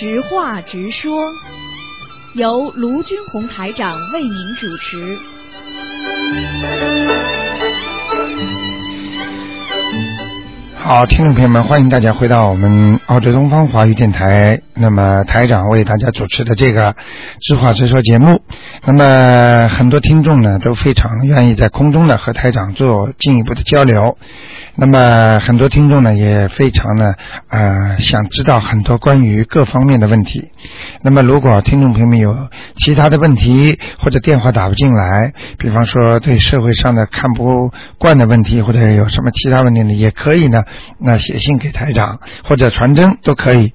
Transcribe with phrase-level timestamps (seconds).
[0.00, 1.30] 直话直说，
[2.32, 5.18] 由卢军红台长为您主持。
[10.74, 14.62] 好，听众朋友们，欢迎大家回到我们澳洲东方华语电台。
[14.72, 16.96] 那么台长为大家主持的这个
[17.42, 18.40] 知话直说节目，
[18.86, 24.16] 那么很多听众呢都非常愿意在空中呢和台长做进一步的交流。
[24.76, 27.12] 那么很多听众呢也非常呢
[27.48, 30.50] 呃想知道很多关于各方面的问题。
[31.02, 40.62] 那么如果听众朋友们有其他的问题或者电话打不进来，比方说对社会上的看不惯的问题，或者有什么其他问题呢，也可以呢
[40.98, 43.74] 那写信给台长或者传真都可以。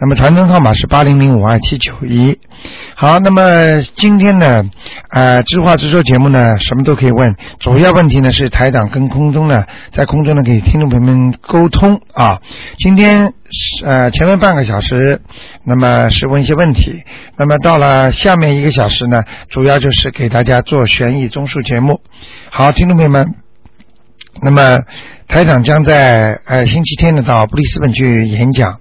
[0.00, 2.38] 那么传真号码是八零零五二七九一。
[2.94, 4.64] 好，那么今天呢，
[5.10, 12.40] 呃，知话知说节目呢，什么都可以问，主要问题呢是台长跟空中呢，在空中呢给听众朋友们沟通啊。
[12.78, 13.34] 今天
[13.84, 15.20] 呃前面半个小时，
[15.64, 17.02] 那么是问一些问题，
[17.36, 22.00] 那么到了下面一个小时呢，主要就是给大家做悬疑综述节目。
[22.48, 23.34] 好，听众朋友们，
[24.42, 24.82] 那么
[25.28, 28.80] 台长将在呃星期天呢到布里斯本去演讲。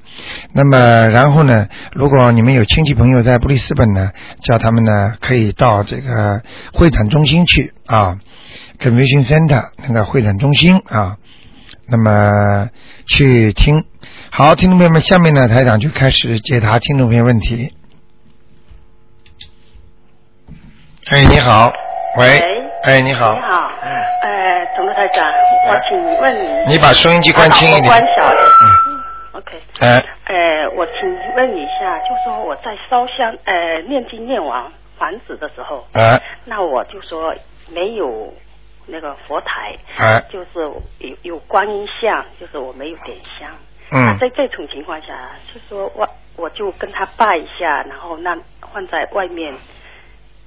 [0.54, 4.12] 那么然后呢，如果你们有亲戚朋友在布里斯本呢，
[4.44, 6.42] 叫他们呢可以到这个
[6.74, 8.18] 会展中心去啊
[8.80, 11.18] ，Convention Center 那个会展中心啊，
[11.88, 12.70] 那么
[13.06, 13.86] 去听。
[14.32, 17.74] 好，听众朋友们，下面呢台长就开始解答听众朋友问题。
[21.10, 21.72] 哎，你好，
[22.18, 22.44] 喂，
[22.84, 23.69] 哎，你好你，好，
[25.70, 28.16] 我请问你，你把收音机关轻一啊我关点。
[28.16, 28.42] 小了。
[29.34, 34.66] OK，哎，呃，我请问一下，就说我在烧香，呃，念经念完
[34.98, 37.34] 房子的时候，哎，那我就说
[37.70, 38.34] 没有
[38.88, 40.48] 那个佛台，啊，就是
[40.98, 43.50] 有有观音像，就是我没有点香。
[43.92, 48.36] 那嗯，在这种情况下，就说我我就跟他拜一下，然后那
[48.74, 49.54] 放在外面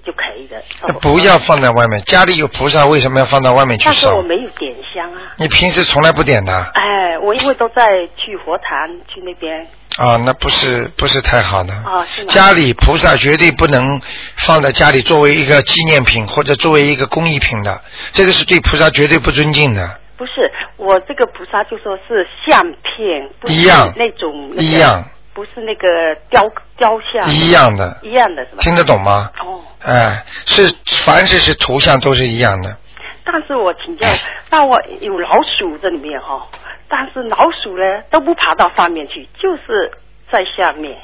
[0.04, 0.62] 就可以的。
[0.86, 4.22] 那不要放在外面，家里有菩萨，为什么要放到外面去烧但是我？
[4.22, 5.20] 没有点香啊。
[5.36, 7.84] 你平时从来不点的哎，我因为都在
[8.16, 9.66] 去佛坛去那边
[9.98, 11.72] 啊，那不是不是太好的。
[11.74, 12.32] 啊，是吗？
[12.32, 14.00] 家里菩萨绝对不能
[14.36, 17.80] 放在家里作为一个纪念品或者作为一个工艺品的，
[18.12, 19.98] 这个是对菩萨绝对不尊敬的。
[20.16, 25.04] 不是我这个菩萨就说是相片，不是一样那种、那个、一样，
[25.34, 25.87] 不是那个
[26.31, 28.59] 雕雕像一样的，一样的是吧？
[28.60, 29.31] 听得懂吗？
[29.41, 32.76] 哦，哎，是凡是是图像都是一样的。
[33.25, 34.06] 但是我请教，
[34.50, 36.47] 那我有老鼠这里面哈、
[36.88, 39.91] 但是老鼠呢都不爬到上面去，就是
[40.31, 40.98] 在下面，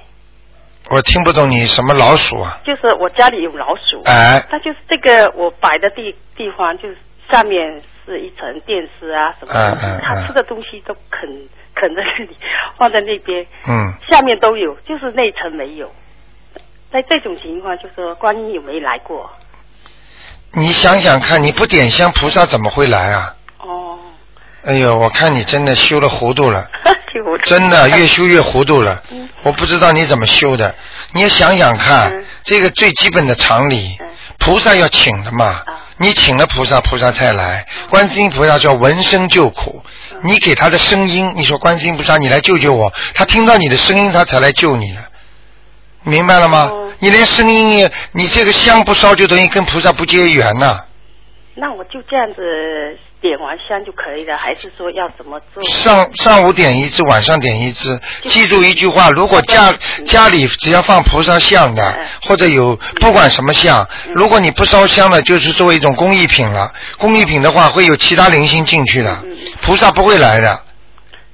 [0.91, 2.59] 我听不懂你什么老鼠啊？
[2.67, 6.97] 就是我家里有老鼠，哎，那就是这个我摆的地地方，就是
[7.31, 11.49] 下面是一层电视啊什么的，嗯嗯嗯它吃的东西都啃
[11.81, 12.37] 啃在那里，
[12.77, 15.91] 放在那边，嗯，下面都有，就是那层没有。
[16.93, 19.31] 在这种情况，就说观音有没来过？
[20.53, 23.35] 你想想看，你不点香，菩萨怎么会来啊？
[23.61, 23.99] 哦，
[24.65, 26.67] 哎呦，我看你真的修了糊涂了，
[27.13, 29.29] 就真的越修越糊涂了嗯。
[29.43, 30.75] 我不知道你怎么修的，
[31.13, 34.09] 你也想想看嗯，这个最基本的常理嗯，
[34.39, 35.85] 菩萨要请的嘛啊。
[35.99, 37.67] 你请了菩萨，菩萨才来。
[37.91, 39.83] 观世音菩萨叫闻声救苦，
[40.13, 45.01] 嗯你给他的声音，你说观世音菩萨你来救救我，他听到你的声音，他才来救你的。
[46.05, 46.93] 明白了吗哦？
[47.01, 50.85] 你连声音也，你这个香不烧，就等于跟菩萨不结缘呐。
[51.55, 55.63] 那我就这样子点完香就可以了，还是说要怎么做？
[55.65, 57.99] 上上午点一支，晚上点一支。
[58.23, 66.73] 记住一句话：如果家嗯家里只要放菩萨像的嗯，或者有不管什么像，嗯如果你不烧香的，就是作为一种工艺品了。
[66.99, 69.17] 工艺品的话，会有其他灵性进去的
[69.63, 70.61] 菩萨不会来的。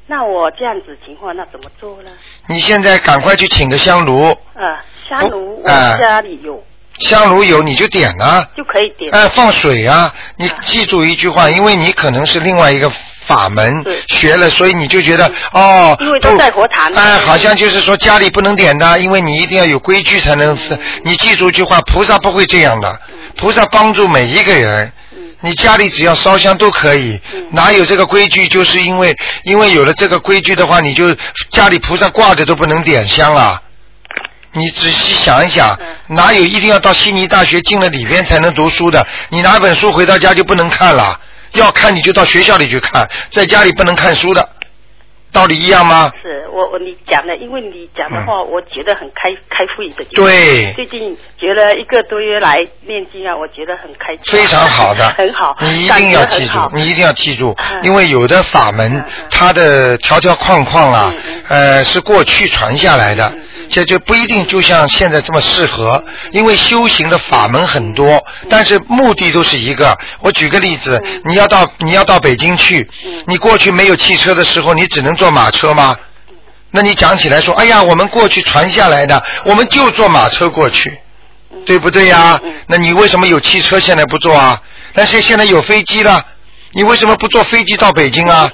[0.07, 2.11] 那我这样子情况，那怎么做呢？
[2.47, 6.63] 你现在赶快去请个香炉，啊，香炉我哎家里有，
[6.99, 9.11] 香炉有你就点呐、就可以点。
[9.13, 10.13] 哎，放水啊！
[10.37, 12.91] 你啊记住一句话，因为你可能是另外一个
[13.27, 20.57] 法门学了，所以你就觉得哦，因为都在佛坛哎，好像就是说家里不能点的，因为你一定要有规矩才能。
[20.71, 24.93] 嗯你记住一句话，菩萨不会这样的，嗯菩萨帮助每一个人。
[25.13, 28.49] 嗯你家里只要烧香都可以，嗯哪有这个规矩？
[28.49, 31.15] 就是因为因为有了这个规矩的话，你就
[31.51, 33.61] 家里菩萨挂着都不能点香了。
[34.55, 36.17] 你仔细想一想，嗯。
[36.17, 39.07] 哪有一定要到悉尼大学进了里边才能读书的？
[39.29, 41.19] 你拿本书回到家就不能看了，
[41.53, 44.49] 要看你就到学校里去看，在家里不能看书的，
[45.35, 46.11] 道理一样吗？
[46.23, 50.05] 是我我你讲的，因为你讲的话，我觉得很开开会的。
[50.05, 50.73] 嗯对。
[50.75, 52.55] 最近觉得一个多月来
[52.87, 54.39] 念经啊，我觉得很开心。
[54.39, 57.83] 非常好的， 很好，你一定要记住，你一定要记住，嗯。
[57.83, 61.13] 因为有的法门它的条条框框啊
[61.49, 63.31] 呃，是过去传下来的
[63.71, 69.97] 这就不一定就像现在这么适合，因为修行的法门很多，但是目的都是一个。
[70.21, 72.87] 我举个例子，你要到你要到北京去，
[73.27, 75.97] 你过去没有汽车的时候，你只能坐坐马车吗？
[76.71, 80.99] 那你讲起来说，哎呀，我们过去传下来的，我们就坐马车过去，
[81.65, 82.39] 对不对呀？
[82.67, 84.61] 那你为什么有汽车现在不坐啊？
[84.93, 86.23] 但是现在有飞机了，
[86.73, 88.51] 你为什么不坐飞机到北京啊？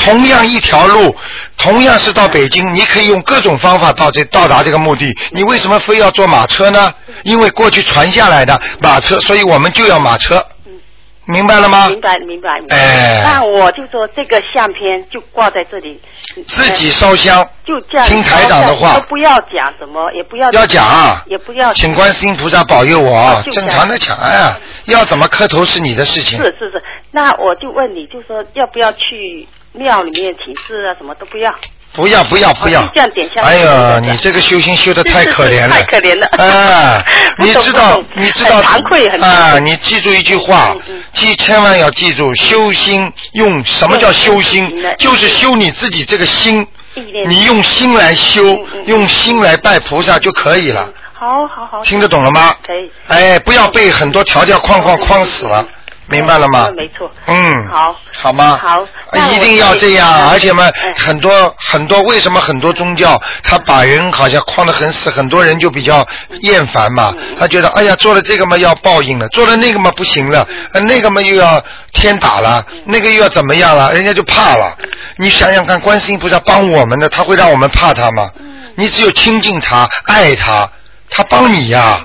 [0.00, 1.16] 同样一条路，
[1.56, 5.16] 同样是到北京，你可以用各种方法到这到达这个目的。
[5.30, 6.92] 你为什么非要坐马车呢？
[7.22, 10.46] 因为过去传下来的马车，所以我们就要马车。
[11.26, 11.88] 明白了吗？
[11.88, 12.76] 明白明白明白。
[12.76, 16.00] 哎那我就说这个相片就挂在这里，
[16.46, 18.08] 自己烧香，就这样。
[18.08, 21.72] 听台长的话都不要讲什么，也不要要讲啊也不要。
[21.74, 23.14] 请观世音菩萨保佑我。
[23.14, 26.38] 啊正常的讲，哎呀，要怎么磕头是你的事情。
[26.38, 26.82] 是是是，
[27.12, 30.94] 那我就问你，就说要不要去庙里面请示啊？
[30.98, 31.54] 什么都不要。
[31.92, 32.80] 不要不要不要
[33.42, 37.04] 哎呀，你这个修心修的太可怜了，太可怜了啊，
[37.38, 40.74] 你知道你知道惭愧很啊，你记住一句话
[41.12, 44.66] 记千万要记住，修心用什么叫修心？
[44.98, 46.66] 就是修你自己这个心，
[47.26, 50.88] 你用心来修用心来拜菩萨就可以了。
[51.12, 51.80] 好好好。
[51.82, 52.54] 听得懂了吗？
[52.66, 52.90] 可以。
[53.08, 55.64] 哎，不要被很多条条框框框死了，
[56.12, 56.74] 明白了吗嗯？
[56.76, 57.10] 没错。
[57.26, 57.96] 嗯，好。
[58.14, 58.60] 好吗？
[58.62, 58.78] 好
[59.32, 66.06] 一定要这样，嗯而且嘛嗯，很多很多，为什么很多宗教他把人好像框得很死，很多人就比较
[66.40, 71.60] 厌烦嘛，嗯他觉得哎呀，做了这个嘛要报应了，做了那个嘛不行了，呃那个嘛又要
[71.92, 74.76] 天打了，嗯那个又要怎么样了，人家就怕了。
[75.16, 78.30] 你想想看，观世音菩萨帮我们的，他会让我们怕他吗？
[78.38, 80.66] 嗯你只有亲近他、爱他，
[81.10, 82.00] 他帮你呀，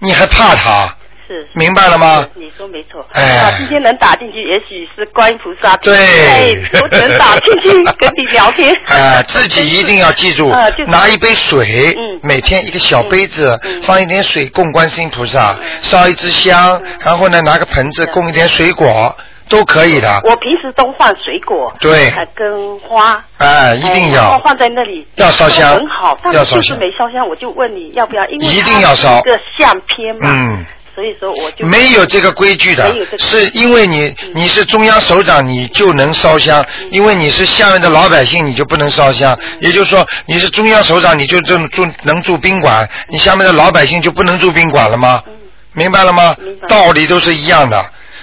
[0.00, 0.94] 你还怕他？
[1.30, 1.48] 是。
[1.52, 2.26] 明白了吗？
[2.34, 3.06] 你说没错。
[3.12, 5.76] 哎啊，今天能打进去，也许是观音菩萨。
[5.76, 7.68] 对哎，我只能打进去
[7.98, 8.74] 跟你聊天。
[8.86, 19.14] 啊，自己一定要记住 啊，就是拿一杯水嗯，每天一个小杯子嗯，放一点水供观世音菩萨，烧一支香，然后呢拿个盆子供一点水果，
[19.48, 20.20] 都可以的。
[20.24, 21.72] 我平时都换水果。
[21.80, 23.24] 对呃跟花。
[23.38, 25.06] 哎，一定要放在那里。
[25.16, 30.28] 要烧香很好，但是就是没烧香，我就问你要不要，因为一定要烧一个相片嘛。
[30.28, 30.66] 嗯。
[31.00, 39.34] 所以说我就没有这个规矩的这，个是因为你你是中央首长，你就能烧香；因为你是下面的老百姓，你就不能烧香。
[39.60, 45.22] 也就是说，你是中央首长，你就住住能住宾馆，你下面的老百姓就不能住宾馆了吗？
[45.72, 46.36] 明白了吗？
[46.68, 47.82] 道理都是一样的。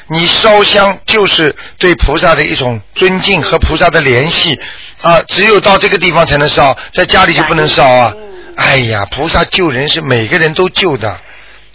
[0.10, 4.56] 你烧香就是对菩萨的一种尊敬和菩萨的联系
[5.02, 8.14] 啊，只有到这个地方才能烧，在家里就不能烧啊。
[8.56, 11.20] 哎呀，菩萨救人是每个人都救的，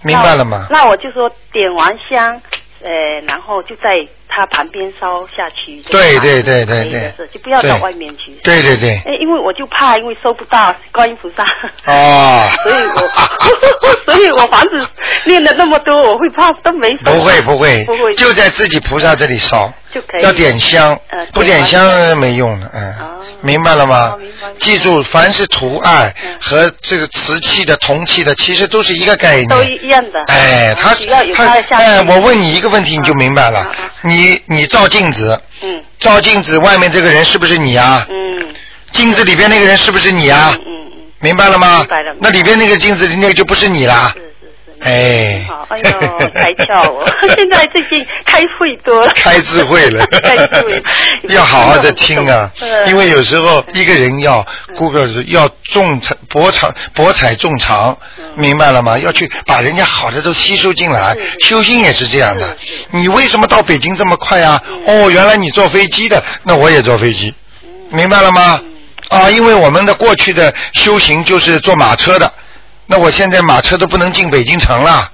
[0.04, 0.66] 明白了吗？
[0.70, 2.40] 那那我就说点完香，
[2.82, 2.90] 呃，
[3.26, 5.81] 然后就在他旁边烧下去。
[5.82, 8.32] 对对对对对就不要到外面去。
[8.43, 9.00] 对对对。
[9.06, 11.44] 哎，因为我就怕，因为收不到观音菩萨。
[11.87, 12.49] 哦。
[12.64, 13.00] 所以我，
[14.12, 14.88] 所以我房子
[15.26, 16.94] 念了那么多，我会怕都没。
[16.96, 22.94] 不会不会，不会，就在自己菩萨这里烧，就可以要点香呃，不点香没用的，嗯，
[23.40, 24.48] 明白了吗哦白？
[24.58, 29.48] 记住，凡是图案嗯和这个瓷器的、铜器的，其实都是一个概念。
[29.48, 30.20] 都一样的。
[30.28, 30.94] 哎，他
[31.34, 33.70] 他哎，我问你一个问题，你就明白了。
[34.02, 38.06] 你你照镜子，嗯照镜子外面这个人是不是你啊？
[38.10, 38.55] 嗯
[38.91, 40.60] 镜子里边那个人是不是你啊嗯？
[40.67, 41.79] 嗯嗯，明白了吗？
[41.79, 44.14] 明白了那里边那个镜子里那个就不是你啦。
[44.84, 45.44] 哎。
[45.48, 47.08] 好，哎呦，开窍我！
[47.34, 49.12] 现在最近开会多了。
[49.15, 50.05] 开智慧了。
[50.22, 50.82] 开智慧，
[51.29, 54.44] 要好好的听啊嗯，因为有时候一个人要
[54.77, 58.24] 顾个要众财博长博采众长，嗯。
[58.34, 58.98] 明白了吗？
[58.98, 62.56] 要去把人家好的都吸收进来，修心也是这样的。
[62.91, 64.62] 你为什么到北京这么快啊？
[64.86, 67.34] 哦，原来你坐飞机的，那我也坐飞机，
[67.91, 68.60] 明白了吗？
[69.08, 72.32] 啊，因为我们的过去的修行就是坐马车的，
[72.93, 75.11] 那我现在马车都不能进北京城了，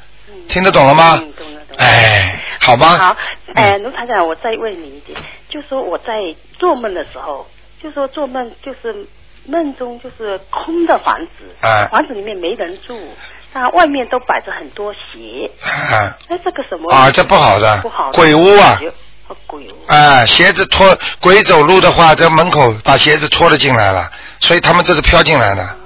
[0.49, 1.17] 听得懂了吗？
[1.23, 1.85] 嗯，懂了懂了。
[1.85, 2.99] 哎，好吗？
[2.99, 3.17] 好，
[3.47, 5.17] 嗯哎，卢台长，我再问你一点，
[5.49, 6.07] 就说我在
[6.59, 7.47] 做梦的时候，
[7.81, 9.07] 就说做梦就是
[9.47, 12.99] 梦中就是空的房子，啊房子里面没人住，
[13.53, 16.19] 那外面都摆着很多鞋，啊。
[16.29, 18.77] 那这个什么啊，这不好的，不好的鬼屋啊！
[19.29, 25.77] 哦鬼屋，啊，鞋子脱，鬼走路的话，在门口把鞋子脱了进来了，所以他们都是飘进来的，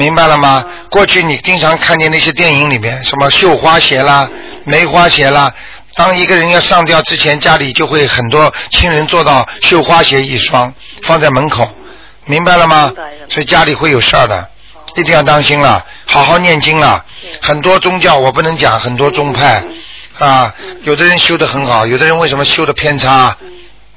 [0.00, 0.64] 明白了吗？
[0.90, 4.26] 过去你经常看见那些电影里面，什么绣花鞋啦、
[4.64, 5.52] 梅花鞋啦，
[5.94, 11.68] 当一个人要上吊之前，家里就会很多亲人做到绣花鞋一双，放在门口，
[12.24, 12.90] 明白了吗？
[13.28, 14.48] 所以家里会有事儿的，
[14.96, 17.04] 一定要当心了，好好念经了。
[17.42, 19.62] 很多宗教我不能讲，很多宗派
[20.18, 20.54] 啊，
[20.84, 23.36] 有的人修得很好，有的人为什么修的偏差？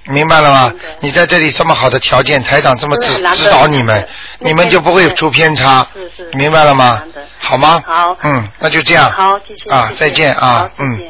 [0.06, 0.74] 明白了吗？
[1.00, 4.08] 你在这里这么好的条件，台长这么指指导你们，
[4.40, 7.02] 你们就不会出偏差是是，明白了吗？
[7.40, 7.82] 好吗？
[7.86, 8.18] 好。
[8.24, 9.10] 嗯，那就这样。
[9.12, 11.02] 好，谢谢啊再见啊嗯。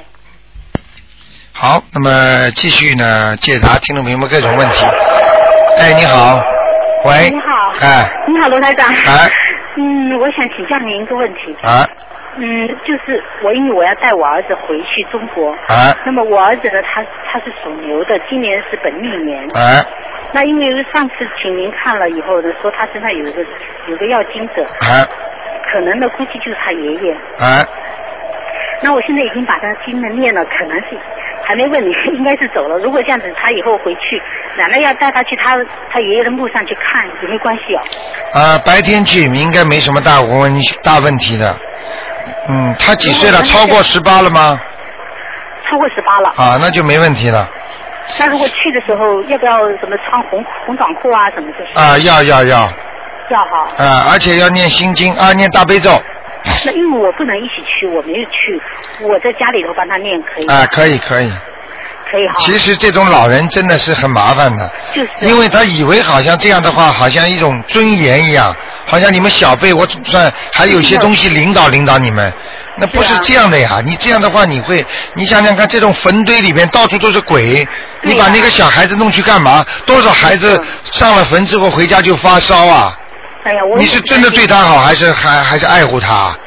[1.51, 4.85] 好，那么继续呢，解答听众朋友们各种问题。
[5.77, 6.39] 哎，你好，
[7.05, 8.87] 喂，你好，哎，你好，罗台长。
[8.87, 9.31] 哎，
[9.77, 11.55] 嗯，我想请教您一个问题。
[11.61, 11.87] 啊，
[12.35, 19.39] 嗯，就是我因为我要带我儿子回去中国，啊，那么我儿子呢，他他是属牛的，今年是本命年。
[19.55, 19.85] 啊，
[20.33, 23.45] 那因为上次请您看了以后呢，说他身上有一个
[23.87, 25.05] 有个要经者，啊，
[25.71, 27.13] 可能呢估计就是他爷爷。
[27.37, 27.61] 啊，
[28.81, 30.97] 那我现在已经把他经呢念了，可能是
[31.43, 32.79] 还没问你， 应该是走了。
[32.79, 34.19] 如果这样子，他以后回去，
[34.57, 35.55] 奶奶要带他去他
[35.91, 37.81] 他爷爷的墓上去看，有没有关系哦？
[38.33, 40.51] 啊，白天去应该没什么大问
[40.83, 41.53] 大问题的。
[42.47, 43.41] 嗯，他几岁了？
[43.43, 44.59] 超过十八了吗？
[45.69, 46.29] 超过十八了。
[46.35, 47.47] 啊，那就没问题了。
[48.19, 51.79] 那如果去的时候，要不要什么穿红红短裤啊，什么这些？
[51.79, 52.69] 啊，要要要，
[53.29, 53.67] 要哈。
[53.77, 55.89] 啊，而且要念心经啊，念大悲咒
[56.65, 58.61] 那因为我不能一起去，我没有去，
[59.01, 60.47] 我在家里头帮他念可以。
[60.47, 61.31] 啊，可以可以。
[62.13, 62.35] 可以哈。
[62.37, 65.09] 其实这种老人真的是很麻烦的，就是。
[65.21, 68.55] 因为他以为好像这样的话，好像一种尊严一样，
[68.85, 72.31] 好像你们小辈我总算还有些东西领导领导你们，
[72.77, 73.81] 那不是这样的呀。
[73.83, 77.67] 你这样的话，你会，你想想看，这种坟堆里面到处都是鬼，
[78.03, 79.65] 你把那个小孩子弄去干嘛？
[79.85, 82.95] 多少孩子上了坟之后回家就发烧啊？
[83.43, 86.37] 哎呀，我你是真的对他好，还是还还是爱护他？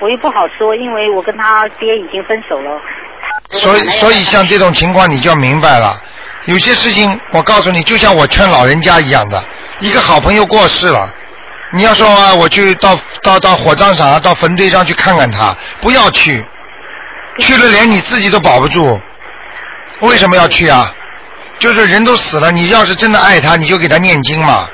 [0.00, 2.80] 我又不好说，因为我跟他爹已经分手了。
[3.50, 6.00] 所以，所以像这种情况，你就要明白了。
[6.46, 9.42] 有些事情，我告诉你，就像我劝老人家一样的，
[9.80, 11.12] 一个好朋友过世了，
[11.72, 16.44] 你要说啊，我去到到到火葬场啊，到坟堆上去看看他，不要去，
[17.38, 18.98] 去了连你自己都保不住。
[20.00, 20.90] 为什么要去啊？
[21.58, 24.66] 就是人都死了，你要是真的爱他，你就给他念经嘛。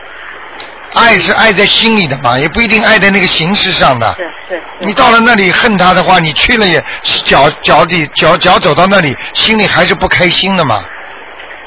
[0.96, 4.12] 爱是爱在心里的嘛，也不一定爱在那个形式上的。
[4.14, 4.62] 是是。
[4.80, 6.82] 你到了那里恨他的话，你去了也
[7.24, 10.82] 脚脚底脚脚走到那里，心里还是不开心的嘛。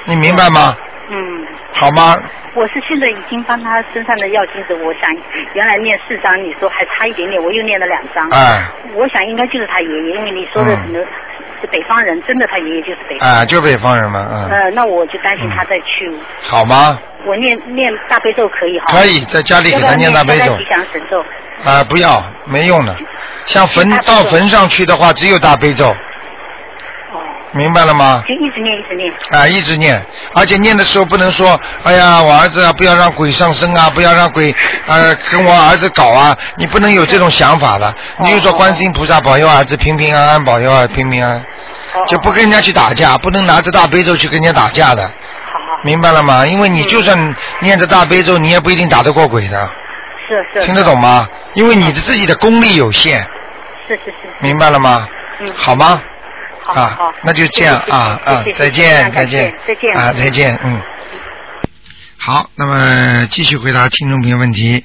[0.06, 0.76] 你明白吗？
[1.10, 1.46] 嗯。
[1.74, 2.18] 好吗？
[2.56, 5.02] 我是现在已经帮他身上的药精子，我想
[5.54, 8.28] 原来念四张，你说还差一点点，我又念了两张。
[8.32, 8.66] 哎。
[8.96, 11.06] 我想应该就是他爷爷，因为你说的嗯可能
[11.62, 13.30] 是北方人，真的他爷爷就是北方。
[13.30, 16.12] 啊，就北方人嘛，嗯，呃，那我就担心他再去，
[16.42, 17.00] 好吗？
[17.26, 18.86] 我念念大悲咒可以哈？
[18.90, 21.20] 可以在家里给他念大悲咒吉祥神咒。
[21.70, 22.96] 啊，不要，没用的。
[23.46, 25.94] 像坟到坟上去的话，只有大悲咒。
[27.52, 28.24] 明白了吗？
[28.28, 29.14] 就一直念，一直念。
[29.32, 34.54] 啊，一直念，而且念的时候不能说，哎呀，我儿子啊，不要让鬼上身啊，不要让鬼
[34.88, 37.94] 呃跟我儿子搞啊，你不能有这种想法的。
[38.24, 45.10] 你就说观世音菩萨保佑儿子平平安安，保佑儿子平平安安，就不跟人家去打架，不能拿着大悲咒去跟人家打架的。
[45.84, 46.46] 明白了吗？
[46.46, 49.70] 因为你就算念着大悲咒，你也不一定打得过鬼的。
[50.28, 50.66] 是是。
[50.66, 51.28] 听得懂吗？
[51.56, 53.22] 因为你的自己的功力有限，
[53.88, 54.30] 是是是。
[54.40, 55.08] 明白了吗？
[55.40, 55.48] 嗯。
[55.56, 56.02] 好吗？
[56.74, 60.82] 好好那就这样啊啊，再见再见再见啊再见嗯。
[62.18, 64.84] 好，那么继续回答听众朋友问题。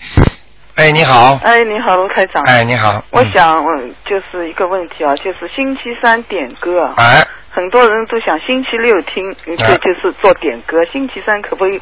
[0.76, 1.38] 哎，你好。
[1.42, 2.42] 哎，你好，卢台长。
[2.44, 3.04] 哎，你好。
[3.10, 11.80] 我想，嗯，就是一个问题啊，就是星期三点歌啊，哎，很多人都想星期六听，嗯这就是做点歌，星期三可不可以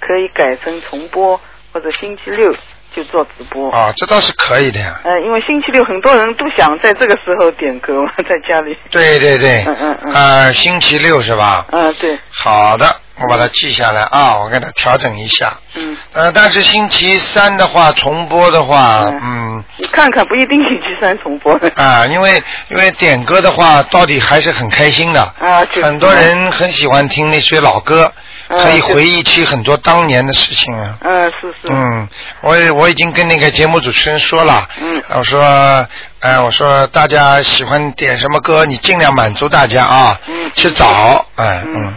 [0.00, 1.40] 可以改成重播，
[1.72, 2.54] 或者星期六
[2.94, 3.70] 就做直播？
[3.70, 5.00] 啊，这倒是可以的呀。
[5.04, 8.76] 呃，因为星期六很多人都想在这个时候点歌嘛， 在家里。
[8.90, 9.64] 对对对。
[9.66, 10.12] 嗯嗯嗯。
[10.14, 11.66] 呃，星期六是吧？
[11.70, 12.18] 嗯，对。
[12.30, 12.86] 好的，
[13.20, 15.52] 我把它记下来啊，我给它调整一下。
[15.74, 15.96] 嗯。
[16.12, 19.62] 呃，但是星期三的话，重播的话，嗯。
[19.76, 21.58] 你看看，不一定星期三重播。
[21.76, 25.20] 啊，因为因为点歌的话，到底还是很开心的。
[25.38, 28.22] 啊，就是很多人很喜欢听那些老歌，嗯
[28.58, 30.96] 可以回忆起很多当年的事情啊。
[31.02, 31.72] 嗯，是是。
[31.72, 32.08] 嗯，
[32.42, 35.86] 我也我已经跟那个节目主持人说了，嗯，我说，
[36.20, 41.92] 哎，我说大家喜欢点什么歌，你尽量满足大家啊，嗯，去找，哎，嗯，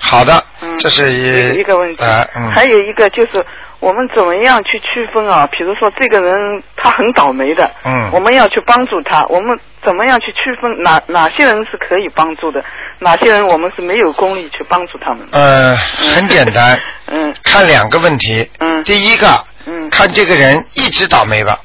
[0.00, 0.44] 好的，
[0.78, 3.44] 这是一个问题，哎，嗯，还有一个就是
[3.80, 5.46] 我们怎么样去区分啊？
[5.52, 8.10] 比如说这个人他很倒霉的，嗯。
[8.12, 10.82] 我们要去帮助他，我们怎么样去区分？
[10.82, 12.64] 哪哪些人是可以帮助的，
[12.98, 15.26] 哪些人我们是没有功力去帮助他们？
[15.32, 19.28] 呃，很简单， 嗯，看两个问题，嗯，第一个，
[19.66, 21.56] 嗯，看这个人一直倒霉吧，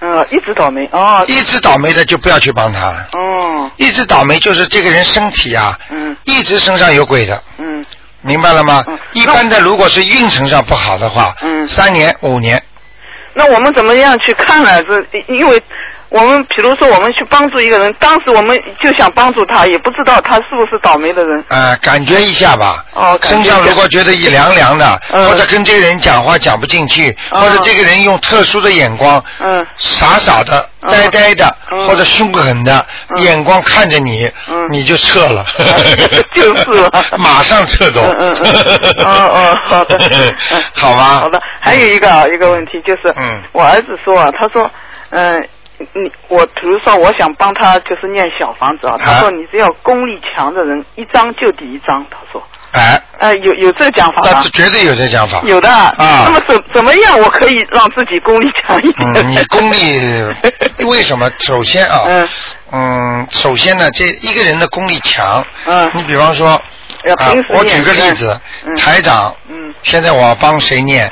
[0.00, 0.88] 嗯，一直倒霉。
[0.92, 7.84] 哦，一直倒霉的就不要去帮他了，哦，一直倒霉就是这个人身体啊，嗯，一直身上有鬼的，嗯，
[8.22, 8.84] 明白了吗？
[9.12, 12.60] 一般的如果是运程上不好的话，嗯，三年五年，
[13.34, 14.82] 那我们怎么样去看呢？
[14.84, 14.94] 这
[15.28, 15.62] 因为
[16.12, 21.42] 我们比如说我们去帮助一个人，当时我们就想帮助他，也不知道他是不是倒霉的人。
[21.48, 22.84] 呃，感觉一下吧。
[22.94, 25.28] 哦身上如果觉得一凉凉的，嗯。
[25.28, 29.66] 或者跟这个人讲话讲不进去，哦或者这个人用特殊的眼光，嗯。
[29.78, 30.90] 傻傻的、嗯。
[30.90, 31.88] 呆呆的，嗯。
[31.88, 32.84] 或者凶狠的、
[33.16, 33.22] 嗯。
[33.22, 34.68] 眼光看着你，嗯。
[34.70, 35.44] 你就撤了。
[36.34, 36.90] 就是了。
[37.18, 38.02] 马上撤走。
[38.02, 38.36] 嗯嗯
[38.98, 39.96] 嗯，哦哦，好的，
[40.50, 40.62] 嗯。
[40.74, 41.20] 好吧。
[41.20, 43.42] 好的，还有一个啊，一个问题就是，嗯。
[43.52, 44.70] 我儿子说啊，他说，
[45.10, 45.48] 嗯、
[45.94, 54.42] 你我比如说我想帮他就是念小房子啊，他说你只要功力强的人，一张就抵一张，他说，哎，呃，有有这个讲法吗那？
[54.50, 55.40] 绝对有这讲法。
[55.44, 59.12] 有的啊那么怎怎么样我可以让自己功力强一点？
[59.14, 61.30] 嗯，你功力为什么？
[61.38, 62.28] 首先啊， 嗯
[62.72, 71.10] 嗯，首先呢，这一个人的功力强，嗯你比方说，啊我举个例子，嗯台长，嗯现在我帮谁念，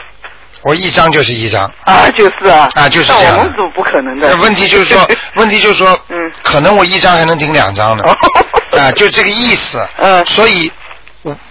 [0.62, 1.70] 我一张就是一张。
[1.84, 4.36] 啊，就是啊，啊就是这样那我们组不可能的这。
[4.38, 8.04] 问题就是说， 问题就是说，嗯可能我一张还能顶两张呢，
[8.72, 9.78] 哦啊，就这个意思。
[9.98, 10.70] 嗯所以，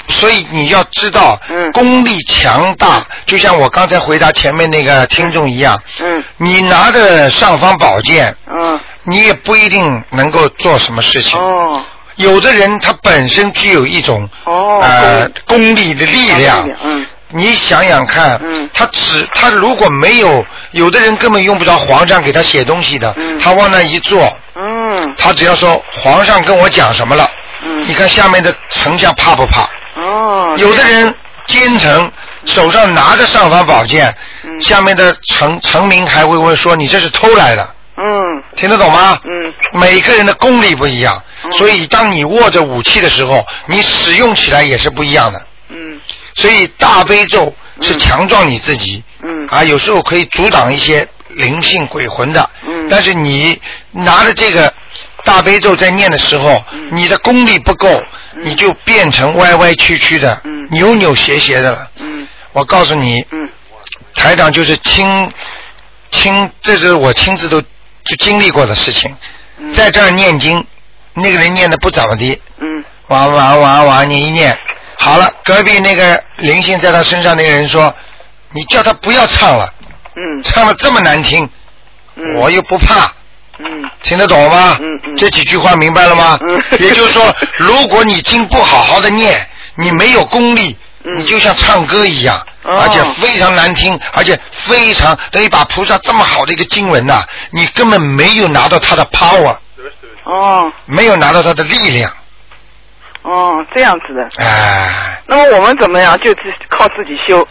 [0.08, 11.40] 所以你要知道，嗯功力强大，就像我刚才回答前面那个听众一样，嗯你拿着尚方宝剑，嗯你也不一定能够做什么事情。
[11.40, 11.84] 哦
[12.16, 18.70] 有的人他本身具有一种哦呃功力的力量，嗯你想想看，嗯。
[18.74, 23.40] 他只他如果没有，有的人根本用不着皇上给他写东西的，嗯。
[23.40, 24.22] 他往那一坐，
[24.56, 25.14] 嗯。
[25.18, 27.30] 他只要说皇上跟我讲什么了，
[27.64, 27.88] 嗯。
[27.88, 29.70] 你看下面的丞相怕不怕？
[30.02, 31.14] 哦，有的人
[31.46, 32.12] 奸臣
[32.46, 34.62] 手上拿着尚方宝剑，嗯。
[34.62, 38.44] 下面的臣臣民还会问说你这是偷来的，嗯。
[38.56, 39.20] 听得懂吗？
[39.24, 39.54] 嗯。
[39.74, 45.40] 每个人的功力不一样，嗯所以当你握着武器的时候，你使用起来也是不一样的。
[45.70, 46.00] 嗯
[46.40, 49.46] 所以大悲咒是强壮你自己，嗯。
[49.48, 52.50] 啊，有时候可以阻挡一些灵性鬼魂的。
[52.66, 52.88] 嗯。
[52.90, 53.60] 但是你
[53.92, 54.74] 拿着这个
[55.26, 56.88] 大悲咒在念的时候，嗯。
[56.94, 58.02] 你的功力不够，
[58.38, 60.68] 你就变成歪歪曲曲的、嗯。
[60.72, 61.90] 扭扭斜斜的了。
[61.98, 62.26] 嗯。
[62.54, 63.50] 我告诉你，嗯。
[64.16, 65.30] 台长就是亲
[66.10, 69.14] 亲，这是我亲自都就经历过的事情。
[69.58, 69.74] 嗯。
[69.74, 70.66] 在这儿念经，
[71.16, 72.86] 那个人念的不怎么的，嗯。
[73.08, 74.58] 哇哇哇哇，你一念
[75.02, 77.94] 好了，隔壁那个灵性在他身上那个人说，
[78.52, 79.74] 你叫他不要唱了，
[80.16, 80.44] 嗯。
[80.44, 81.50] 唱的这么难听，
[82.16, 82.36] 嗯。
[82.36, 83.06] 我又不怕，
[83.60, 83.66] 嗯。
[84.02, 84.78] 听得懂吗？
[84.82, 85.16] 嗯嗯。
[85.16, 86.38] 这几句话明白了吗？
[86.50, 86.62] 嗯。
[86.80, 91.18] 也就是说，如果你经不好好的念，你没有功力，嗯。
[91.18, 92.78] 你就像唱歌一样，哦。
[92.82, 99.56] 而且非常难听，而且非常等于把菩萨这么好的一个经文呐、你根本没有拿到他的 power，
[100.26, 100.70] 哦。
[100.86, 102.12] 没有拿到他的力量，
[103.22, 104.44] 哦这样子的。
[104.44, 106.18] 哎、那么我们怎么样？
[106.20, 107.46] 就只靠自己修。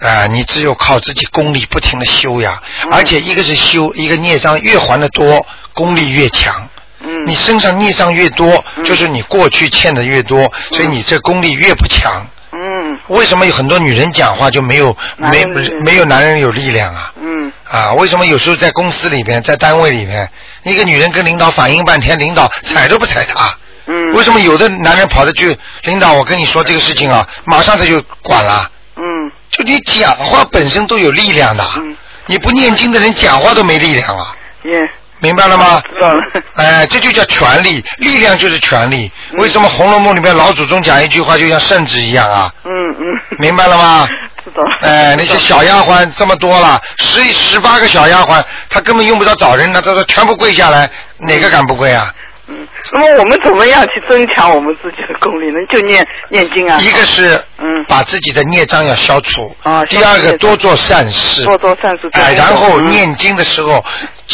[0.00, 6.68] 啊、你只有靠自己功力不停的修呀，嗯而且一个是修，一个孽障越还的多，功力越强。
[7.02, 12.26] 嗯你身上孽障越多，嗯就是你过去欠的越多，所以你这功力越不强。
[12.52, 15.44] 嗯为什么有很多女人讲话就没有没
[15.84, 17.12] 没有男人有力量啊？
[17.20, 20.28] 嗯啊，为什么有时候在公司里边，在单位里面，
[20.64, 23.56] 一个女人跟领导反映半天，领导睬都不睬她？
[23.90, 24.12] 嗯。
[24.14, 28.70] 为什么有的男人跑着去，领导，我跟你说这个事情啊，马上他就管了？
[28.96, 29.02] 嗯
[29.50, 34.78] 就你讲话本身都有力量的，嗯你不念经的人讲话都没力量啊，耶，
[35.18, 35.82] 明白了吗？
[35.88, 36.20] 知道了。
[36.54, 39.10] 哎，这就叫权力，力量就是权力。
[39.32, 42.52] 嗯为什么《红楼梦》里面老祖宗讲一句话就像圣旨一样啊？
[42.64, 43.04] 嗯嗯。
[43.38, 44.06] 明白了吗？
[44.44, 44.62] 知道。
[44.82, 52.08] 哎，那些小丫鬟这么多了，十十八个小丫鬟，她根本用不着找人，她她说全部跪下来，哪个敢不跪啊？
[52.50, 55.54] 嗯， 那么我们怎么样去增强我们自己的功力呢？
[55.72, 56.78] 就念念经啊。
[56.80, 57.84] 一个是嗯。
[57.88, 62.86] 把自己的孽障要消除，啊第二个多做善事，多做善事哎，念然后嗯。
[62.86, 63.84] 念经的时候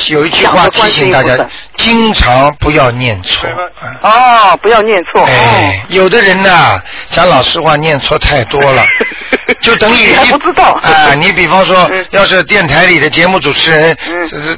[0.08, 1.36] 有一句话提醒大家
[1.76, 3.48] 经常不要念错。
[3.80, 5.22] 啊哦，不要念错。
[5.24, 6.80] 哎，有的人呢，
[7.10, 8.84] 讲老实话，念错太多了，
[9.60, 13.96] 就等于你还不知道啊、你比方说嗯，要是电台里的节目主持人，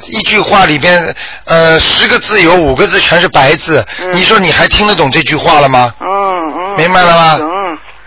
[0.07, 1.13] 一句话里边，
[1.45, 5.93] 呃，十个字有五个字全是白字，嗯你说你还听得懂这句话了吗？
[5.99, 6.05] 哦。
[6.05, 6.75] 嗯嗯。
[6.77, 7.58] 明白了吗嗯。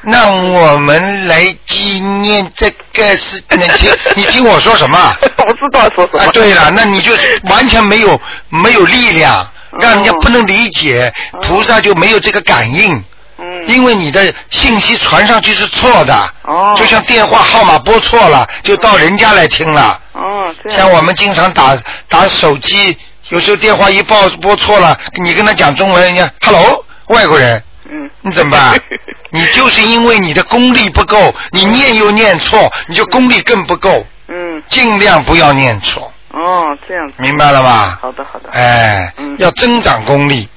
[0.05, 4.99] 那我们来纪念这个是，你听， 你听我说什么？
[5.47, 6.25] 我知道说什么。
[6.25, 7.13] 啊，对了，那你就
[7.45, 9.49] 完全没有没有力量，
[9.81, 12.93] 让人家不能理解，哦菩萨就没有这个感应，
[13.39, 13.69] 嗯。
[13.69, 20.01] 因为你的信息传上去是错的，哦就像电话号码拨错了，就到人家来听了。
[20.15, 20.53] 哦。
[20.69, 21.77] 像我们经常打
[22.09, 22.97] 打手机，
[23.29, 28.11] 有时候电话一报拨错了，你跟他讲中文，人家 “hello”，外国人，嗯。
[28.23, 28.81] 你怎么办？
[29.33, 36.13] 你就是因为你的功力不够，你念又念错，你就功力更不够，嗯尽量不要念错。
[36.31, 37.15] 哦，这样子。
[37.19, 37.99] 明白了吧？
[38.01, 38.51] 好的，好的。
[38.51, 40.49] 哎，嗯要增长功力。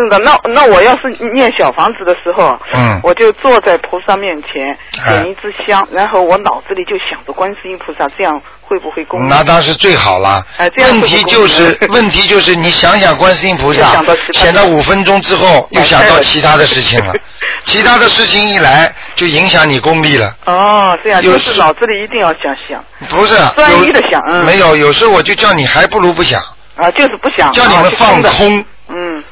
[0.00, 9.26] 真的，那那我要是念小房子的时候，嗯我就坐在菩萨面前，哎点一支香，然后我脑子里就想着观世音菩萨，这样会不会功力？
[9.28, 10.42] 那当时最好了。
[10.56, 17.20] 哎这样问题就是问题就是，你想想观世音菩萨想到五分钟之后，又想到其他的事情了哎。
[17.64, 20.32] 其他的事情一来，就影响你功力了。
[20.46, 26.40] 哦，这样有时就是脑子里一定要想想不是，专一的想嗯没有，有时候我就叫你，还不如不想，
[26.76, 28.64] 啊，就是不想叫你们放空。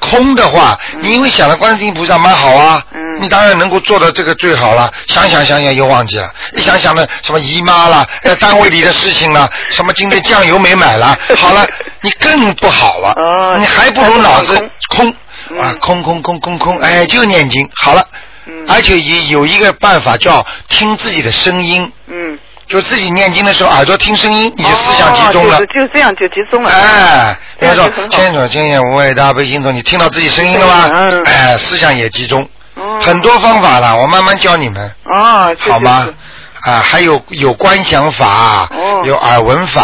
[0.00, 2.98] 嗯空的话，你因为想了观世音菩萨蛮好啊，嗯。
[3.20, 4.88] 你当然能够做到这个最好了。
[5.06, 11.66] 想想想想又忘记了，一想想呢什么姨妈啦，呃单位里的事情啦，什么今天酱油没买了， 好了，
[12.00, 14.56] 你更不好了，哦你还不如脑子
[14.88, 15.12] 空。
[15.50, 15.58] 嗯。
[15.58, 18.04] 啊，空空空空空，哎，就念经好了。
[18.46, 18.64] 嗯。
[18.68, 25.66] 而且也有一个办法叫听自己的声音，嗯，就自己念经的时候耳朵听声音，你就思想集中了哦、。
[25.74, 26.70] 就这样就集中了。
[26.70, 30.90] 哎，比这如说千手千眼无畏大悲心中，你听到自己声音了吗？
[30.92, 36.08] 嗯哎，思想也集中，哦很多方法了，我慢慢教你们，哦，好吗？
[36.66, 39.82] 啊，还有有观想法，哦有耳闻法，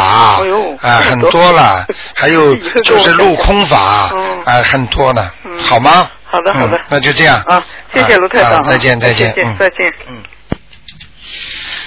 [0.82, 6.10] 啊，很多多了， 还有就是路空法，哦啊，很多呢，嗯好吗？
[6.26, 9.78] 好的好的嗯那就这样啊，谢谢卢太长啊啊再见再见，嗯再见。
[10.08, 10.22] 嗯。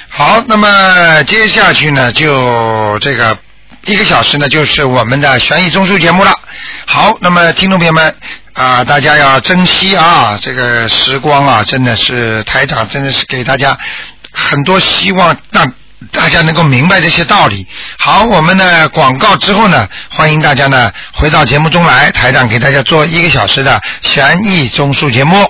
[0.10, 3.38] 好，那么接下去呢，就这个
[3.86, 6.32] 一个小时呢，就是我们的悬疑综述节目了。
[6.86, 8.16] 好，那么听众朋友们
[8.54, 13.78] 啊、大家要珍惜啊，这个时光啊，真的是台长真的是给大家
[14.32, 15.72] 很多希望，让
[16.12, 17.68] 大家能够明白这些道理。
[18.00, 25.46] 好，我们呢广告之后呢，欢迎大家呢回到节目中来，台长给大家做一个小时的悬疑综述节目。